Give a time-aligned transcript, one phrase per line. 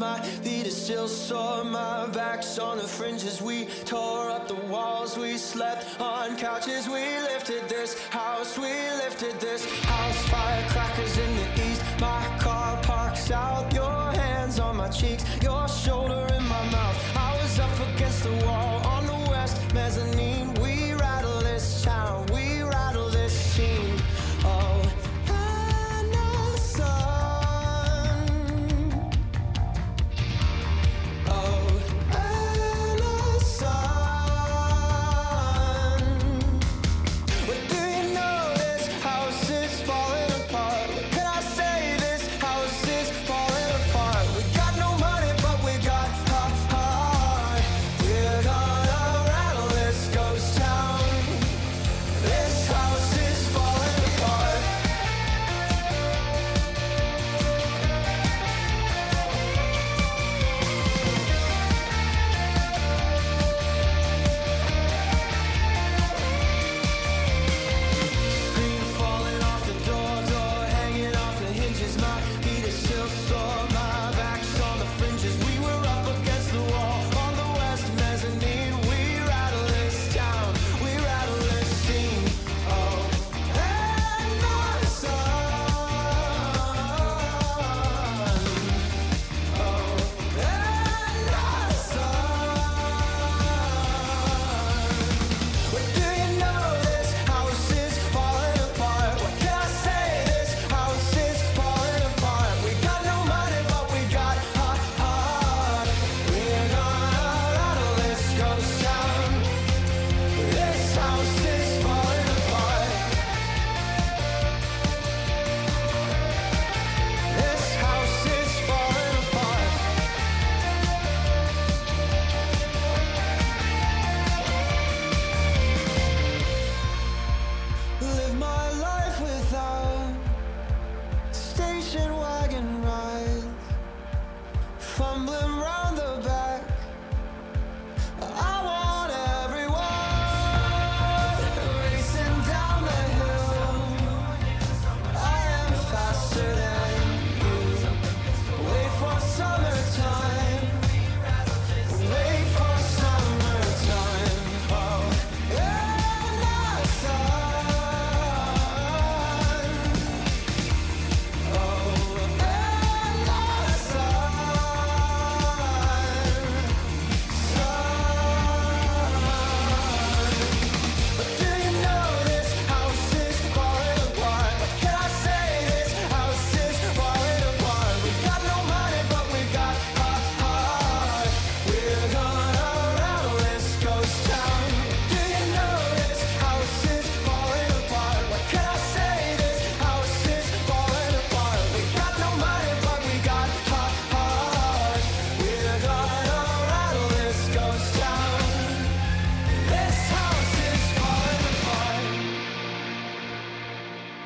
[0.00, 3.42] My feet are still sore, my back's on the fringes.
[3.42, 6.88] We tore up the walls, we slept on couches.
[6.88, 8.72] We lifted this house, we
[9.04, 10.16] lifted this house.
[10.30, 13.74] Firecrackers in the east, my car parks out.
[13.74, 17.09] Your hands on my cheeks, your shoulder in my mouth.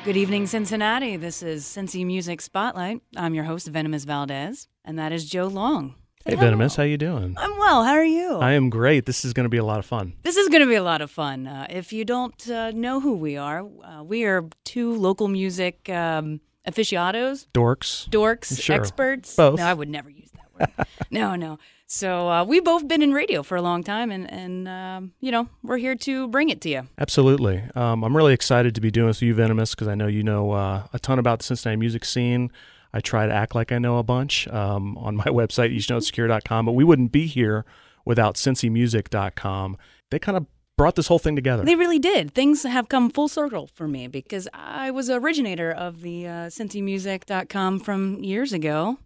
[0.05, 1.17] Good evening, Cincinnati.
[1.17, 3.01] This is Cincy Music Spotlight.
[3.17, 5.95] I'm your host, Venomous Valdez, and that is Joe Long.
[6.25, 6.41] Hey, Hello.
[6.45, 7.33] Venomous, how you doing?
[7.37, 7.83] I'm well.
[7.83, 8.37] How are you?
[8.37, 9.07] I am great.
[9.07, 10.13] This is going to be a lot of fun.
[10.21, 11.47] this is going to be a lot of fun.
[11.47, 15.89] Uh, if you don't uh, know who we are, uh, we are two local music
[15.89, 18.07] um, aficionados, Dorks.
[18.09, 18.75] dorks, Sure.
[18.75, 19.35] experts.
[19.35, 19.57] Both.
[19.57, 20.87] No, I would never use that word.
[21.11, 21.57] no, no.
[21.87, 25.31] So uh, we've both been in radio for a long time, and and um, you
[25.31, 26.87] know we're here to bring it to you.
[26.97, 27.63] Absolutely.
[27.75, 30.23] Um, I'm really excited to be doing this with you, Venomous, because I know you
[30.23, 32.51] know uh, a ton about the Cincinnati music scene.
[32.93, 36.71] I try to act like I know a bunch um, on my website, eastknowsecure.com, but
[36.71, 37.65] we wouldn't be here
[38.05, 39.77] without cincymusic.com.
[40.11, 40.45] They kind of
[40.77, 41.63] brought this whole thing together.
[41.63, 42.33] They really did.
[42.33, 47.79] Things have come full circle for me because I was originator of the uh, CincyMusic.com
[47.79, 48.97] from years ago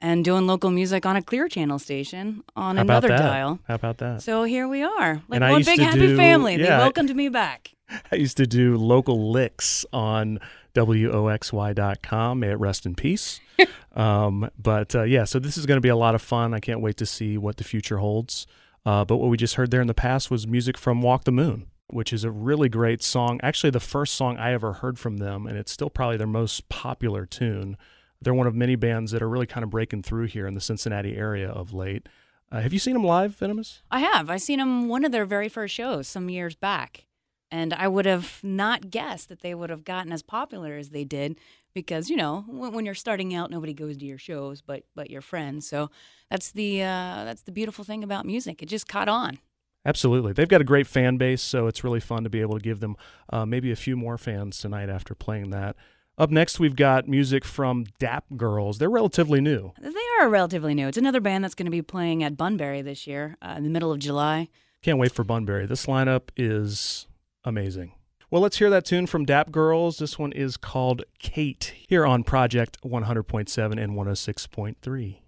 [0.00, 3.28] and doing local music on a clear channel station on How about another that?
[3.28, 3.58] dial.
[3.66, 4.22] How about that?
[4.22, 6.56] So here we are, like And I one used big to happy do- family.
[6.56, 7.72] They yeah, I- welcomed me back.
[8.12, 10.40] I used to do local licks on
[10.74, 12.40] WOXY.com.
[12.40, 13.40] May it rest in peace.
[13.96, 16.54] um, but uh, yeah, so this is going to be a lot of fun.
[16.54, 18.46] I can't wait to see what the future holds.
[18.86, 21.32] Uh, but what we just heard there in the past was music from Walk the
[21.32, 21.66] Moon.
[21.88, 23.40] which is a really great song.
[23.42, 26.68] Actually, the first song I ever heard from them, and it's still probably their most
[26.68, 27.76] popular tune.
[28.20, 30.60] They're one of many bands that are really kind of breaking through here in the
[30.60, 32.08] Cincinnati area of late.
[32.50, 33.82] Uh, have you seen them live, Venomous?
[33.90, 34.30] I have.
[34.30, 37.06] I seen them one of their very first shows some years back,
[37.50, 41.04] and I would have not guessed that they would have gotten as popular as they
[41.04, 41.38] did
[41.74, 45.10] because you know when, when you're starting out, nobody goes to your shows but but
[45.10, 45.68] your friends.
[45.68, 45.90] So
[46.30, 48.62] that's the uh, that's the beautiful thing about music.
[48.62, 49.38] It just caught on.
[49.84, 50.32] Absolutely.
[50.32, 52.80] They've got a great fan base, so it's really fun to be able to give
[52.80, 52.96] them
[53.30, 55.76] uh, maybe a few more fans tonight after playing that.
[56.18, 58.78] Up next, we've got music from DAAP Girls.
[58.78, 59.72] They're relatively new.
[59.80, 60.88] They are relatively new.
[60.88, 63.70] It's another band that's going to be playing at Bunbury this year uh, in the
[63.70, 64.48] middle of July.
[64.82, 65.64] Can't wait for Bunbury.
[65.66, 67.06] This lineup is
[67.44, 67.92] amazing.
[68.32, 69.98] Well, let's hear that tune from DAAP Girls.
[69.98, 75.18] This one is called Kate here on Project 100.7 and 106.3.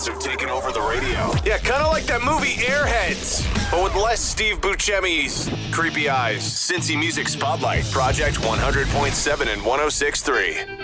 [0.00, 1.30] bands have taken over the radio.
[1.44, 6.42] Yeah, kind of like that movie Airheads, but with less Steve Buscemi's creepy eyes.
[6.42, 10.79] Cincy Music Spotlight, Project 100.7 and 106.3.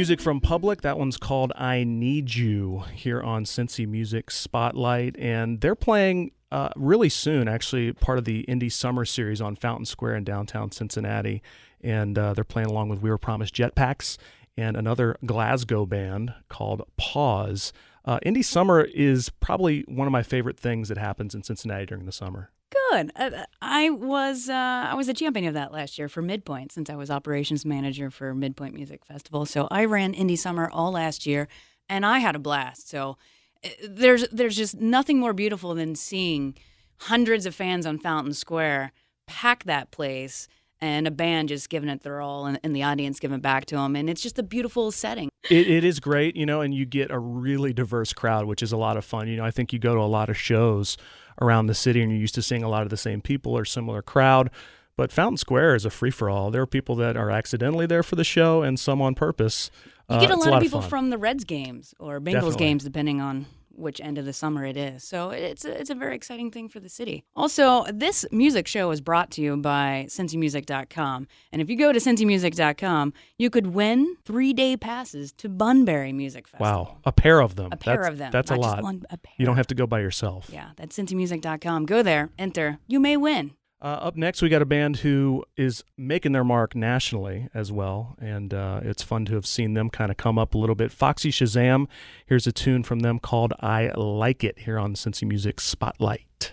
[0.00, 0.80] Music from Public.
[0.80, 5.14] That one's called I Need You here on Cincy Music Spotlight.
[5.18, 9.84] And they're playing uh, really soon, actually, part of the Indie Summer Series on Fountain
[9.84, 11.42] Square in downtown Cincinnati.
[11.82, 14.16] And uh, they're playing along with We Were Promised Jetpacks
[14.56, 17.74] and another Glasgow band called Paws.
[18.06, 22.06] Uh, Indie Summer is probably one of my favorite things that happens in Cincinnati during
[22.06, 22.50] the summer.
[22.70, 23.10] Good.
[23.16, 26.88] Uh, I was uh, I was a champion of that last year for Midpoint since
[26.88, 29.44] I was operations manager for Midpoint Music Festival.
[29.44, 31.48] So I ran Indie Summer all last year,
[31.88, 32.88] and I had a blast.
[32.88, 33.16] So
[33.64, 36.54] uh, there's there's just nothing more beautiful than seeing
[36.98, 38.92] hundreds of fans on Fountain Square
[39.26, 40.46] pack that place
[40.82, 43.76] and a band just giving it their all and, and the audience giving back to
[43.76, 46.84] them and it's just a beautiful setting It, it is great, you know, and you
[46.86, 49.26] get a really diverse crowd, which is a lot of fun.
[49.28, 50.96] You know, I think you go to a lot of shows
[51.40, 53.64] around the city and you're used to seeing a lot of the same people or
[53.64, 54.50] similar crowd.
[54.96, 56.50] But Fountain Square is a free for all.
[56.50, 59.70] There are people that are accidentally there for the show and some on purpose.
[60.10, 60.90] you Uh, get a it's lot, of people fun.
[60.90, 62.56] from the reds games or bengals Definitely.
[62.58, 63.46] games depending on
[63.80, 66.68] which end of the summer it is so it's a, it's a very exciting thing
[66.68, 71.68] for the city also this music show is brought to you by cincymusic.com and if
[71.70, 76.98] you go to cincymusic.com you could win three day passes to bunbury music festival Wow,
[77.04, 77.70] a pair of them.
[77.72, 78.82] a pair that's, of them That's a not just lot.
[78.82, 79.34] one, a pair.
[79.38, 80.50] You don't have to go by yourself.
[80.52, 84.66] yeah that's cincymusic.com go there enter you may win Uh, up next, we got a
[84.66, 89.46] band who is making their mark nationally as well, and uh, it's fun to have
[89.46, 90.92] seen them kind of come up a little bit.
[90.92, 91.86] Foxy Shazam,
[92.26, 96.52] here's a tune from them called "I Like It" here on Cincy Music Spotlight.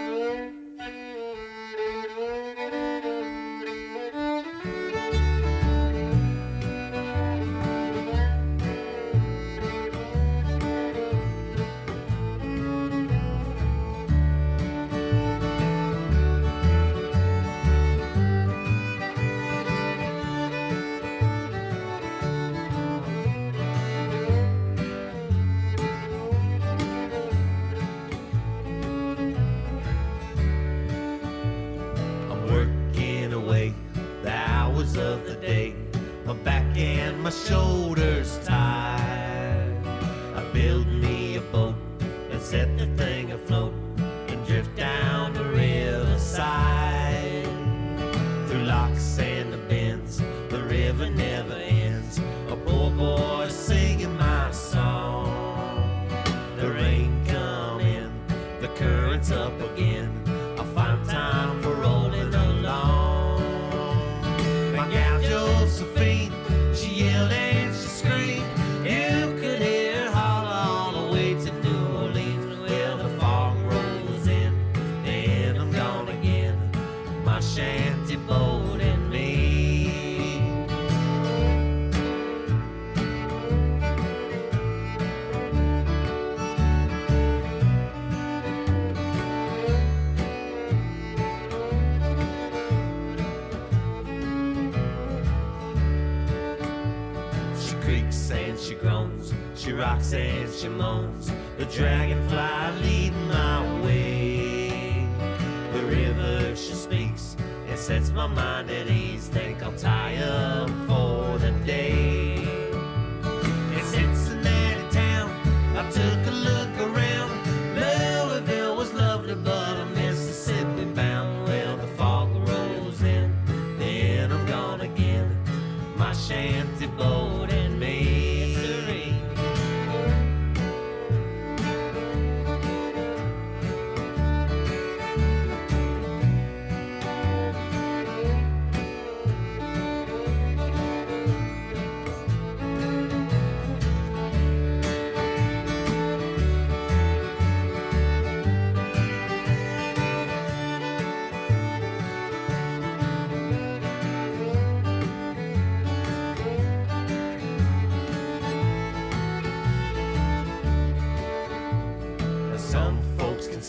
[100.61, 101.31] she moans.
[101.57, 102.10] The dragonfly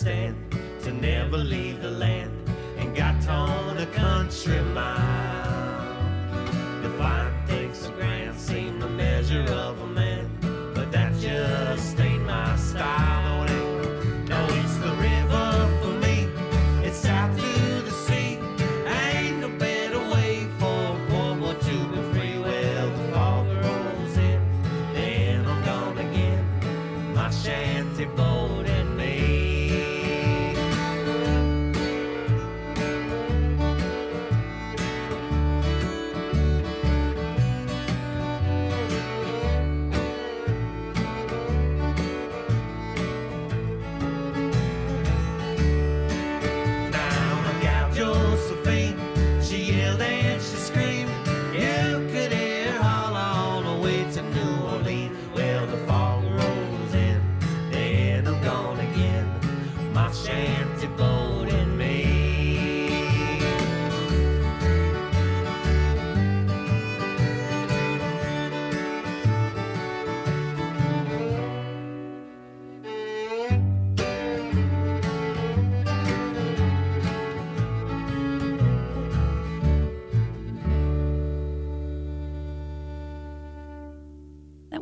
[0.03, 0.41] stand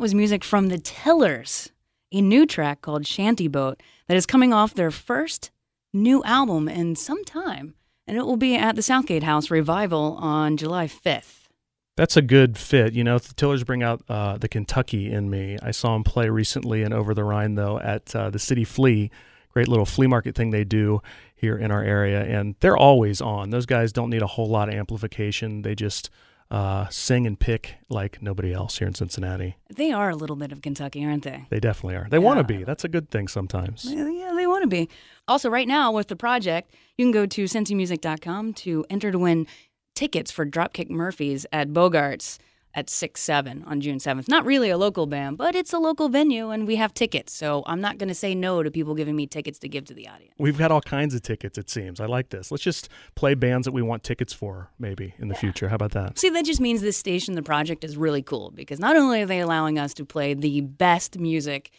[0.01, 1.71] was music from the Tillers,
[2.11, 5.51] a new track called Shanty Boat that is coming off their first
[5.93, 7.75] new album in some time.
[8.07, 11.49] And it will be at the Southgate House Revival on July 5th.
[11.99, 12.95] That's a good fit.
[12.95, 15.59] You know, the Tillers bring out uh, the Kentucky in me.
[15.63, 19.11] I saw them play recently in Over the Rhine, though, at uh, the City Flea.
[19.51, 21.03] Great little flea market thing they do
[21.35, 22.23] here in our area.
[22.23, 23.51] And they're always on.
[23.51, 25.61] Those guys don't need a whole lot of amplification.
[25.61, 26.09] They just
[26.51, 29.57] uh, sing and pick like nobody else here in Cincinnati.
[29.75, 31.47] They are a little bit of Kentucky, aren't they?
[31.49, 32.09] They definitely are.
[32.11, 32.65] They want to be.
[32.65, 33.85] That's a good thing sometimes.
[33.89, 34.89] Yeah, yeah, they want to be.
[35.29, 39.47] Also, right now with the project, you can go to cincymusic.com to enter to win
[39.95, 42.39] tickets for Dropkick Murphys at Bogarts
[42.75, 44.29] at 6 7 on June 7th.
[44.29, 47.33] Not really a local band, but it's a local venue and we have tickets.
[47.33, 49.95] So I'm not going to say no to people giving me tickets to give to
[49.95, 50.35] the audience.
[50.39, 52.01] We've got all kinds of tickets, it seems.
[52.01, 52.51] I like this.
[52.51, 55.69] Let's just play bands that we want tickets for, maybe in the future.
[55.69, 56.19] How about that?
[56.19, 59.27] See, that just means this station, the project, is really cool because not only are
[59.27, 61.71] they allowing us to play the best music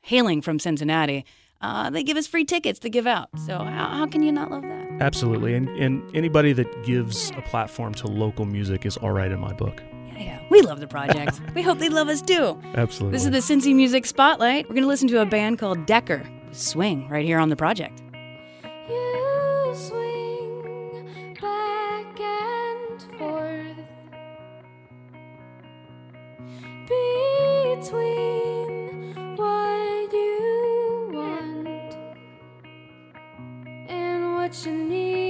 [0.00, 1.24] hailing from Cincinnati,
[1.60, 3.28] uh, they give us free tickets to give out.
[3.46, 4.86] So how, how can you not love that?
[5.00, 5.54] Absolutely.
[5.54, 9.52] And, and anybody that gives a platform to local music is all right in my
[9.52, 9.82] book.
[10.16, 10.40] Yeah, yeah.
[10.50, 11.40] We love the project.
[11.54, 12.60] we hope they love us too.
[12.74, 13.16] Absolutely.
[13.18, 14.68] This is the Cincy Music Spotlight.
[14.68, 18.02] We're going to listen to a band called Decker Swing right here on the project.
[18.88, 23.76] You swing back and forth
[27.76, 31.96] between what you want
[33.88, 35.25] and what you need,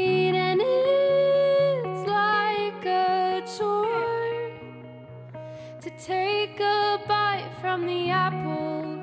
[6.07, 9.03] take a bite from the apple,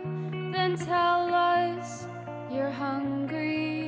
[0.54, 2.08] then tell us
[2.50, 3.83] you're hungry.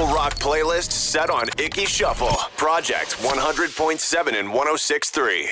[0.00, 2.34] Local rock playlist set on Ickey Shuffle.
[2.56, 5.48] Project 100.7 and 106.3.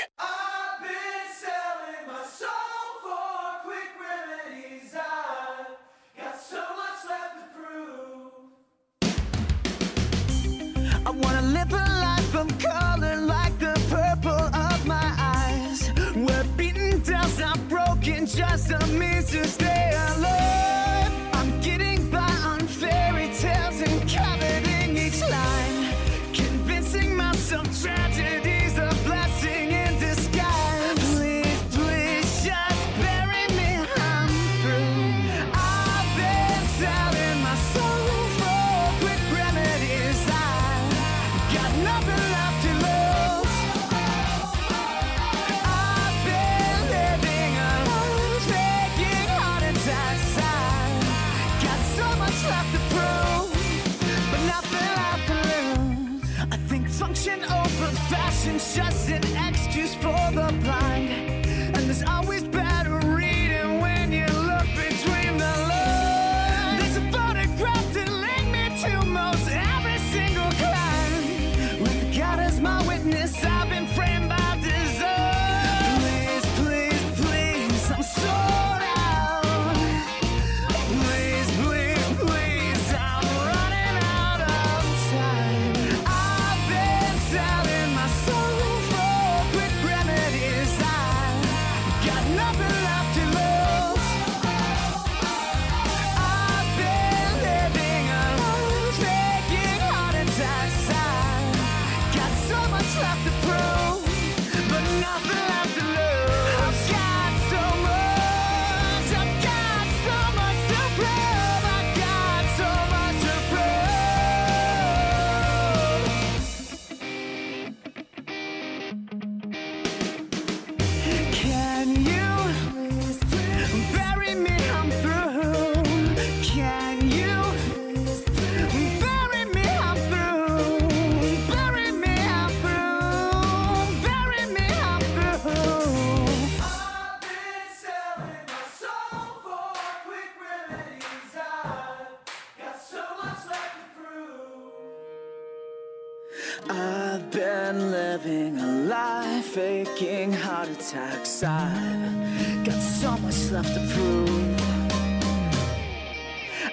[153.01, 154.61] so much left to prove.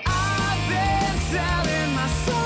[0.08, 2.45] I've been selling my soul.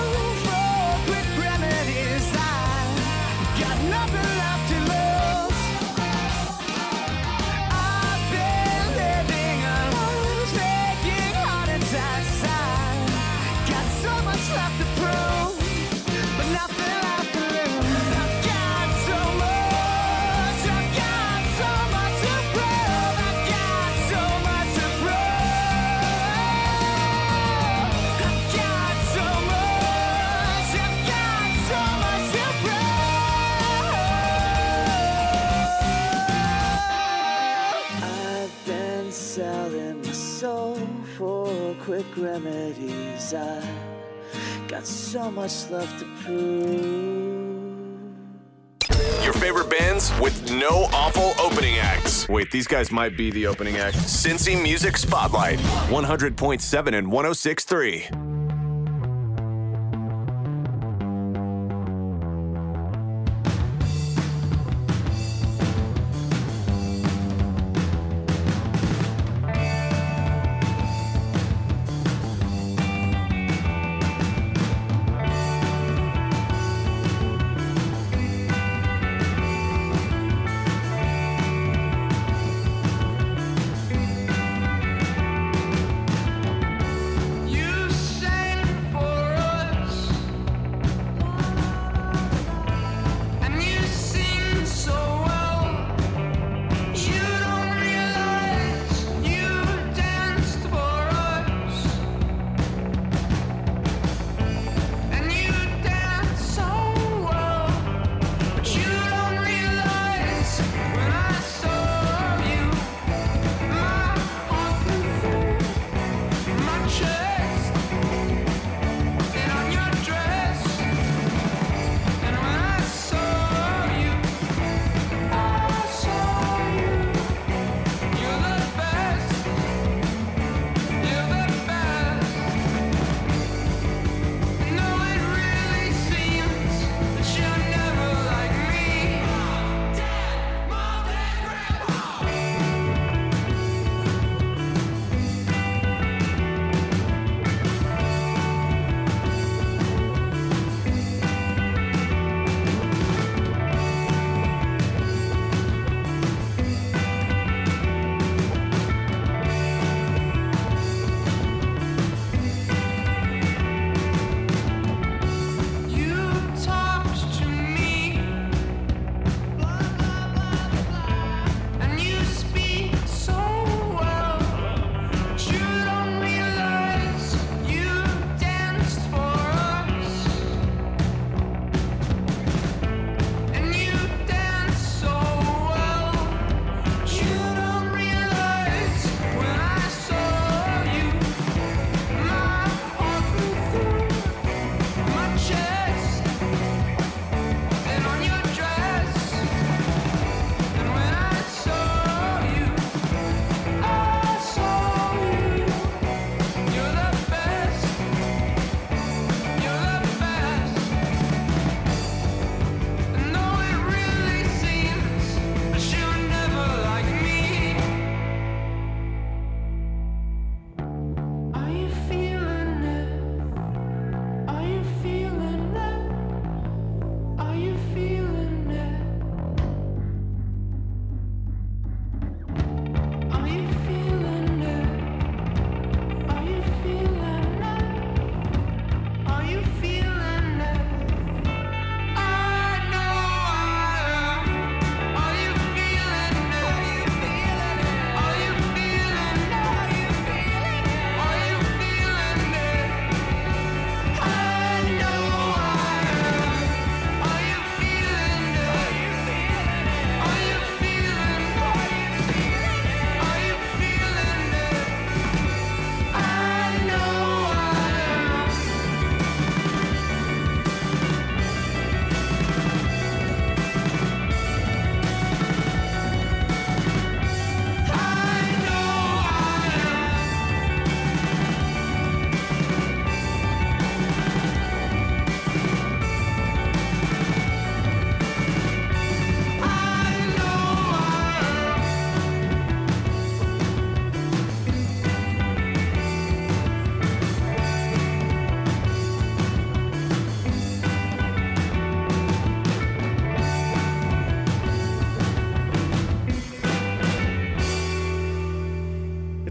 [42.17, 43.33] remedies.
[43.33, 43.63] I
[44.67, 47.39] got so much love to prove.
[49.23, 52.27] Your favorite bands with no awful opening acts.
[52.29, 53.97] Wait, these guys might be the opening act.
[53.97, 58.28] Cincy Music Spotlight, 100.7 and 106.3.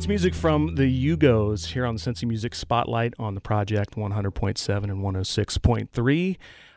[0.09, 5.05] music from the Yugos here on the Cincy Music Spotlight on the Project 100.7 and
[5.05, 6.37] 106.3.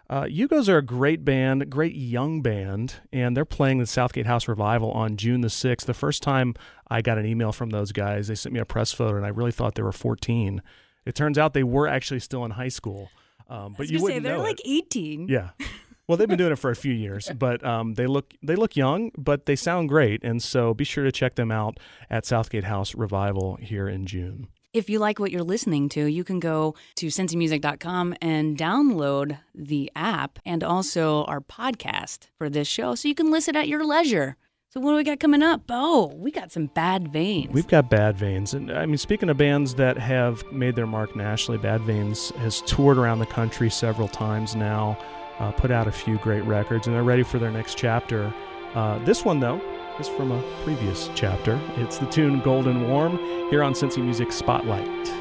[0.10, 4.50] Uh, Yugos are a great band, great young band, and they're playing the Southgate House
[4.50, 5.86] Revival on June the 6th.
[5.86, 6.56] The first time
[6.90, 9.30] I got an email from those guys, they sent me a press photo, and I
[9.30, 10.62] really thought they were 14.
[11.06, 13.10] It turns out they were actually still in high school,
[13.48, 14.70] um, but you gonna say they're know like it.
[14.70, 15.30] 18.
[15.30, 15.52] Yeah.
[16.12, 18.76] Well, they've been doing it for a few years, but um, they look they look
[18.76, 22.66] young, but they sound great, and so be sure to check them out at Southgate
[22.66, 24.48] House Revival here in June.
[24.74, 29.90] If you like what you're listening to, you can go to cincymusic.com and download the
[29.96, 34.36] app and also our podcast for this show so you can listen at your leisure.
[34.68, 35.64] So what do we got coming up?
[35.70, 37.54] Oh, we got some bad veins.
[37.54, 41.16] We've got Bad Veins, and I mean, speaking of bands that have made their mark
[41.16, 44.98] nationally, Bad Veins has toured around the country several times now,
[45.42, 48.32] uh, put out a few great records, and they're ready for their next chapter.
[48.76, 49.60] Uh, this one, though,
[50.00, 51.60] is from a previous chapter.
[51.76, 53.18] It's the tune "Golden Warm"
[53.50, 55.21] here on Cincy Music Spotlight.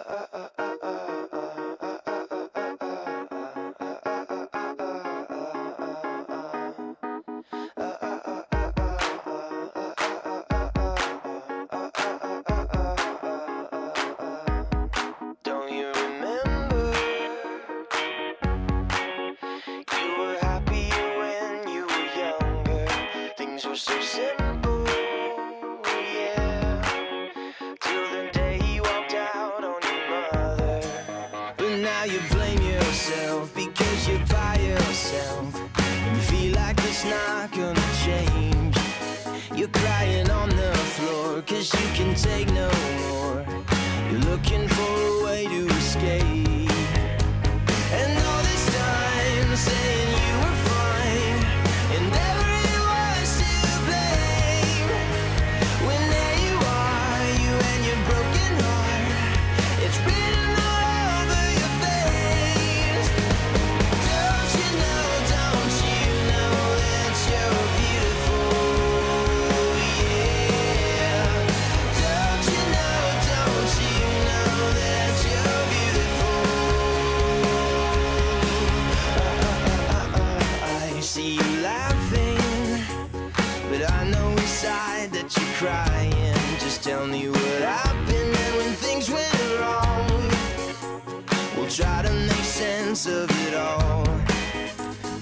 [93.01, 94.03] sense of it all.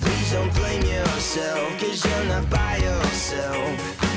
[0.01, 4.08] Please don't blame yourself, cause you're not by yourself.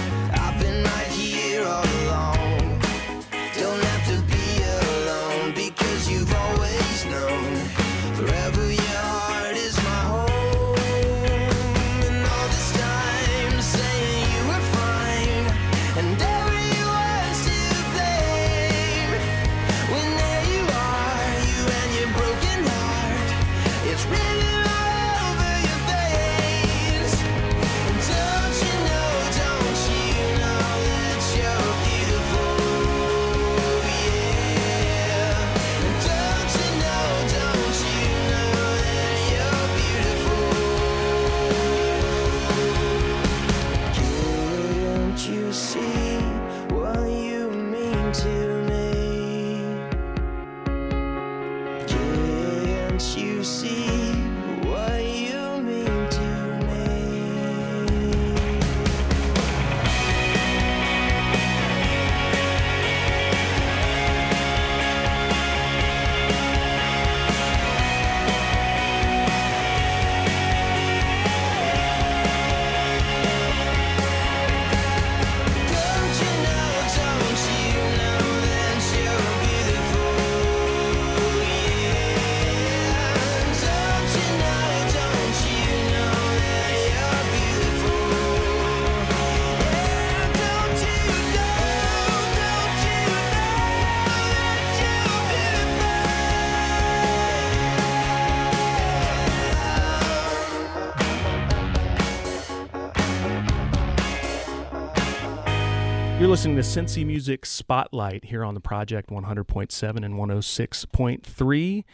[106.32, 111.84] Listening to Cincy Music Spotlight here on the Project 100.7 and 106.3.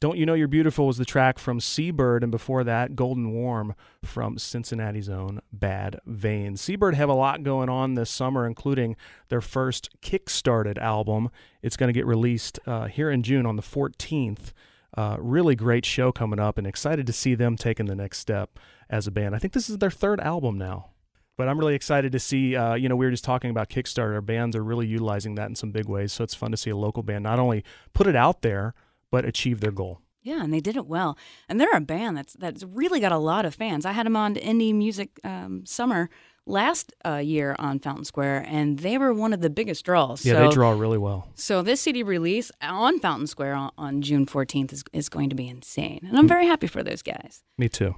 [0.00, 3.76] Don't You Know You're Beautiful was the track from Seabird, and before that, Golden Warm
[4.02, 6.60] from Cincinnati's own Bad Veins.
[6.60, 8.96] Seabird have a lot going on this summer, including
[9.28, 11.30] their first kick-started album.
[11.62, 14.50] It's going to get released uh, here in June on the 14th.
[14.96, 18.58] Uh, really great show coming up, and excited to see them taking the next step
[18.90, 19.36] as a band.
[19.36, 20.93] I think this is their third album now.
[21.36, 24.14] But I'm really excited to see, uh, you know, we were just talking about Kickstarter.
[24.14, 26.12] Our bands are really utilizing that in some big ways.
[26.12, 28.74] So it's fun to see a local band not only put it out there,
[29.10, 30.00] but achieve their goal.
[30.22, 31.18] Yeah, and they did it well.
[31.48, 33.84] And they're a band that's that's really got a lot of fans.
[33.84, 36.08] I had them on Indie Music um, Summer
[36.46, 40.24] last uh, year on Fountain Square, and they were one of the biggest draws.
[40.24, 41.28] Yeah, so, they draw really well.
[41.34, 45.36] So this CD release on Fountain Square on, on June 14th is, is going to
[45.36, 47.42] be insane, and I'm very happy for those guys.
[47.58, 47.94] Me too.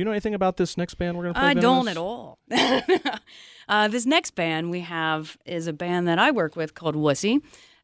[0.00, 1.48] Do you know anything about this next band we're going to play?
[1.50, 2.38] I don't at all.
[3.68, 7.42] uh, this next band we have is a band that I work with called Wussy,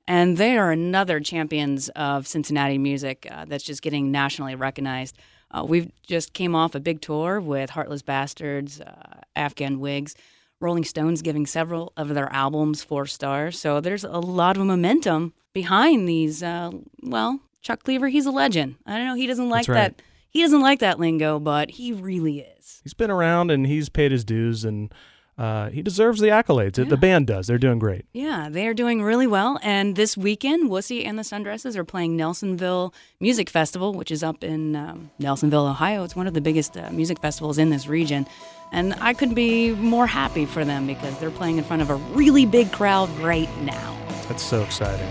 [0.08, 5.18] and they are another champions of Cincinnati music uh, that's just getting nationally recognized.
[5.50, 10.14] Uh, we've just came off a big tour with Heartless Bastards, uh, Afghan Whigs,
[10.58, 13.58] Rolling Stones giving several of their albums four stars.
[13.58, 16.42] So there's a lot of momentum behind these.
[16.42, 16.70] Uh,
[17.02, 18.76] well, Chuck Cleaver, he's a legend.
[18.86, 19.94] I don't know, he doesn't like right.
[19.94, 20.02] that.
[20.36, 22.82] He doesn't like that lingo, but he really is.
[22.82, 24.92] He's been around and he's paid his dues, and
[25.38, 26.74] uh, he deserves the accolades.
[26.86, 27.46] The band does.
[27.46, 28.04] They're doing great.
[28.12, 29.58] Yeah, they are doing really well.
[29.62, 34.44] And this weekend, Wussy and the Sundresses are playing Nelsonville Music Festival, which is up
[34.44, 36.04] in um, Nelsonville, Ohio.
[36.04, 38.26] It's one of the biggest uh, music festivals in this region.
[38.72, 41.94] And I couldn't be more happy for them because they're playing in front of a
[41.94, 43.96] really big crowd right now.
[44.28, 45.10] That's so exciting.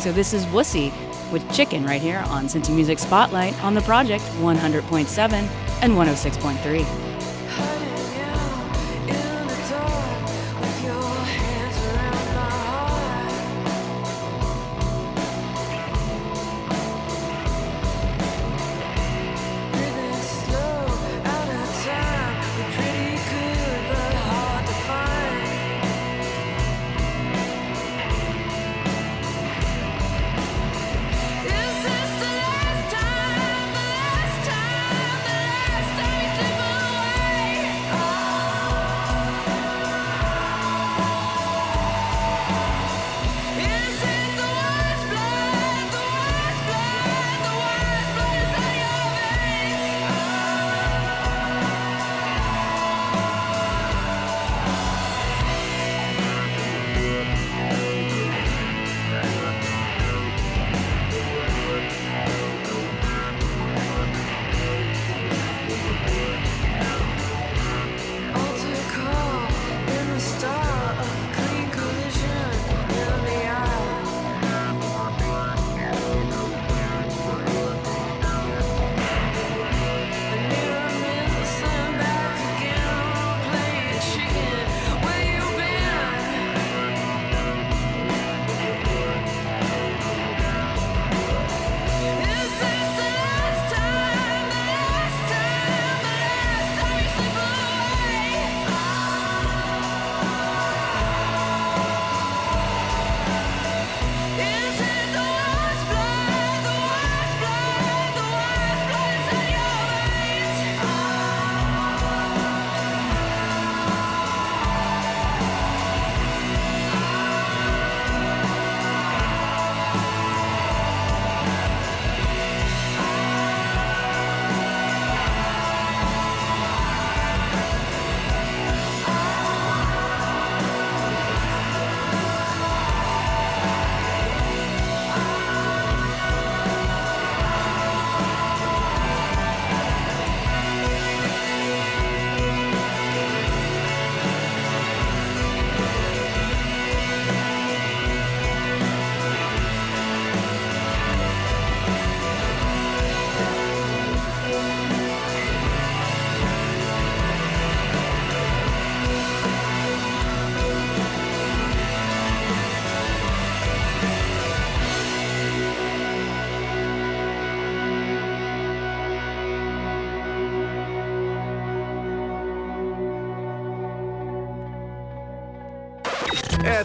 [0.00, 0.92] So this is Wussy
[1.32, 5.32] with Chicken right here on Cincy Music Spotlight on the Project 100.7
[5.82, 7.05] and 106.3.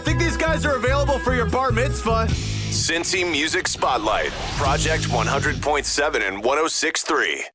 [0.02, 2.28] think these guys are available for your bar mitzvah.
[2.72, 7.51] Cincy Music Spotlight, Project 100.7 and 106.3.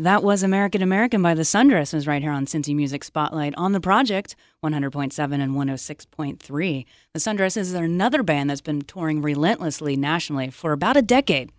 [0.00, 3.80] That was American American by the Sundresses right here on Cincy Music Spotlight on the
[3.80, 6.86] project 100.7 and 106.3.
[7.12, 11.50] The Sundresses are another band that's been touring relentlessly nationally for about a decade.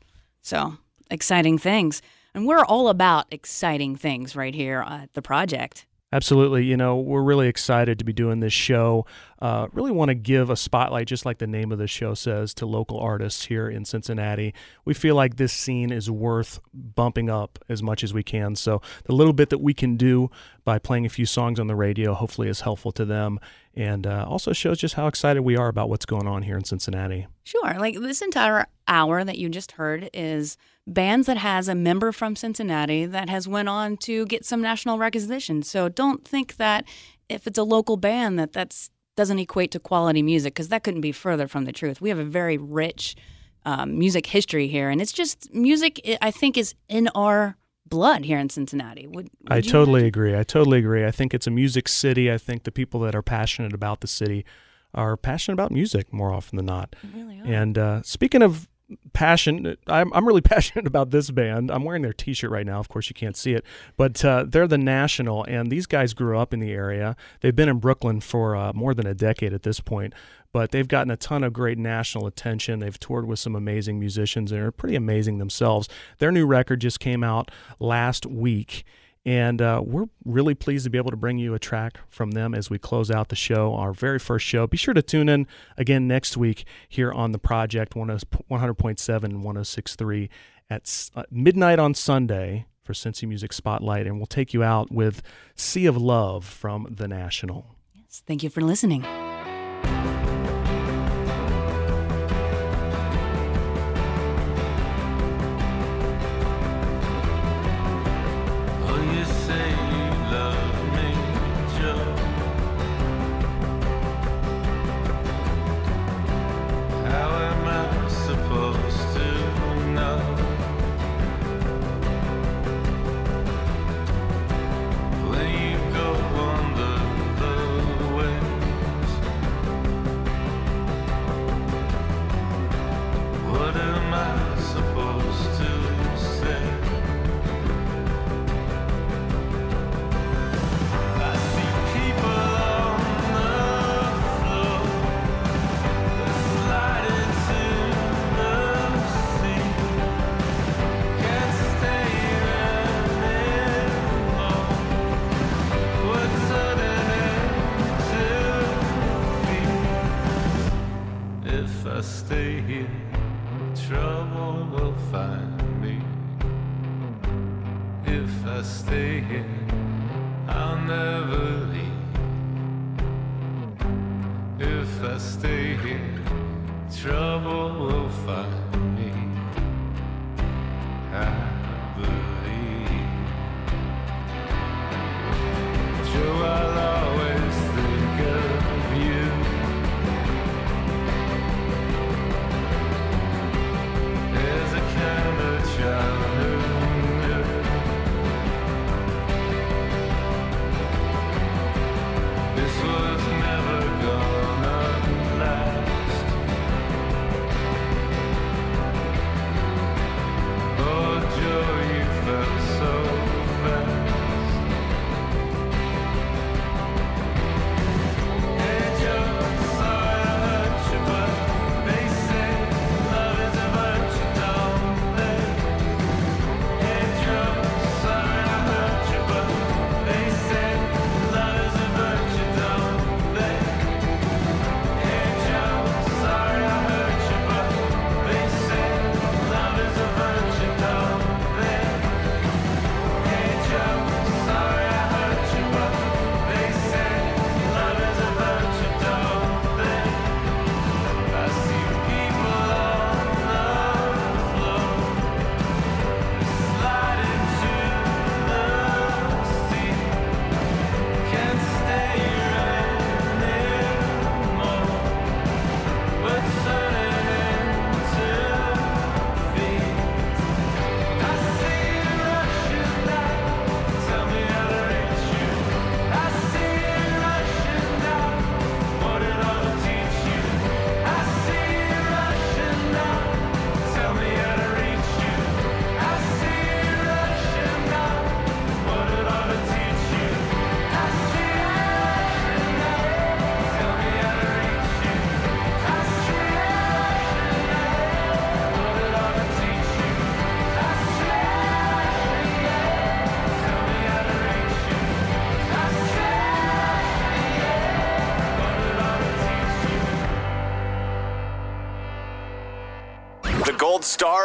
[0.41, 0.77] So,
[1.11, 2.01] exciting things.
[2.33, 5.85] And we're all about exciting things right here at the project.
[6.13, 6.63] Absolutely.
[6.63, 9.05] You know, we're really excited to be doing this show.
[9.41, 12.53] Uh, really want to give a spotlight, just like the name of the show says,
[12.55, 14.53] to local artists here in Cincinnati.
[14.85, 18.55] We feel like this scene is worth bumping up as much as we can.
[18.55, 20.29] So, the little bit that we can do
[20.65, 23.39] by playing a few songs on the radio hopefully is helpful to them
[23.75, 26.65] and uh, also shows just how excited we are about what's going on here in
[26.65, 27.27] Cincinnati.
[27.43, 27.75] Sure.
[27.79, 32.35] Like this entire hour that you just heard is bands that has a member from
[32.35, 35.63] Cincinnati that has went on to get some national recognition.
[35.63, 36.83] So don't think that
[37.29, 38.89] if it's a local band that that's
[39.19, 41.99] doesn't equate to quality music because that couldn't be further from the truth.
[41.99, 43.17] We have a very rich
[43.65, 45.99] um, music history here, and it's just music.
[46.07, 49.05] I- I think is in our blood here in Cincinnati.
[49.07, 50.07] Would, I would you totally imagine?
[50.07, 50.37] agree.
[50.37, 51.05] I totally agree.
[51.05, 52.31] I think it's a music city.
[52.31, 54.45] I think the people that are passionate about the city
[54.93, 56.95] are passionate about music more often than not.
[57.13, 57.41] Really.
[57.43, 58.69] And uh, speaking of
[59.13, 59.77] passion.
[59.87, 61.71] I'm, I'm really passionate about this band.
[61.71, 62.79] I'm wearing their T-shirt right now.
[62.79, 63.65] Of course, you can't see it,
[63.97, 67.15] but uh, they're the National, and these guys grew up in the area.
[67.41, 70.13] They've been in Brooklyn for uh, more than a decade at this point,
[70.51, 72.79] but they've gotten a ton of great national attention.
[72.79, 74.51] They've toured with some amazing musicians.
[74.51, 75.87] They're pretty amazing themselves.
[76.17, 78.83] Their new record just came out last week
[79.25, 82.55] and uh, we're really pleased to be able to bring you a track from them
[82.55, 84.65] as we close out the show, our very first show.
[84.65, 85.45] Be sure to tune in
[85.77, 90.29] again next week here on the project 100.7 106.3
[90.69, 94.07] at uh, midnight on Sunday for Cincy Music Spotlight.
[94.07, 95.21] And we'll take you out with
[95.55, 97.75] Sea of Love from The National.
[97.93, 99.05] Yes, thank you for listening.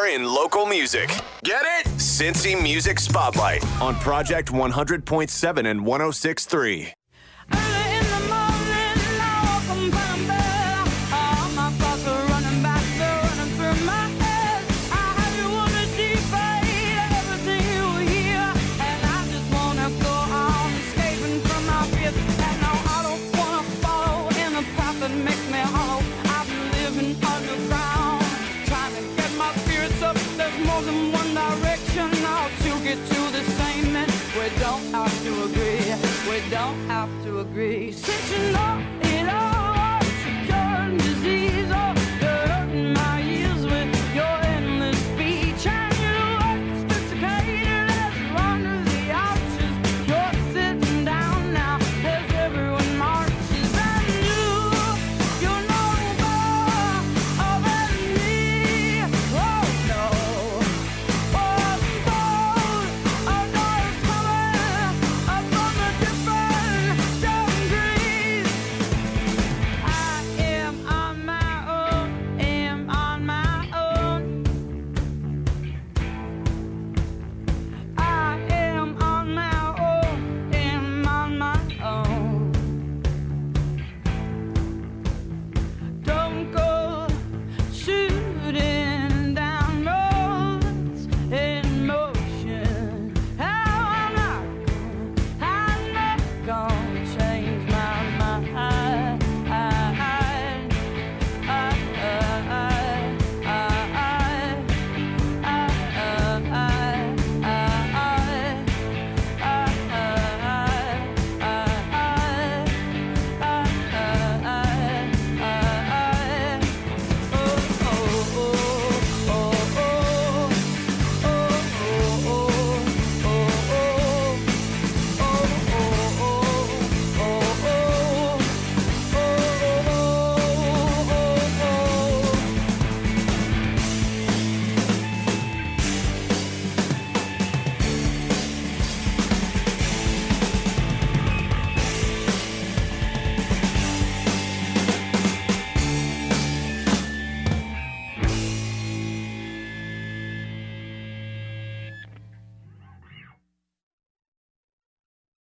[0.09, 1.09] in local music.
[1.43, 1.87] Get it?
[1.99, 6.94] Cincy Music Spotlight on Project 100.7 and 106.3.